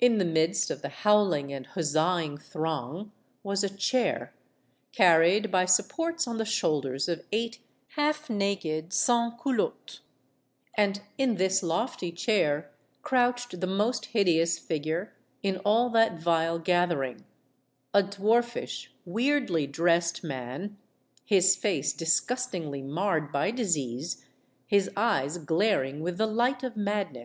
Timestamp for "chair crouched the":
12.12-13.66